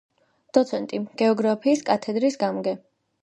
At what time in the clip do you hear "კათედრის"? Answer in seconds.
1.91-2.39